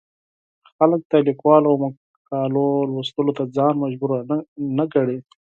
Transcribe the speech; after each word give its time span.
خلک 0.75 1.01
د 1.11 1.13
ليکوالو 1.27 1.71
د 1.81 1.83
مقالو 1.93 2.67
لوستلو 2.91 3.31
ته 3.37 3.43
ځان 3.57 3.73
مجبور 3.83 4.09
نه 4.77 4.83
ګڼي. 4.93 5.17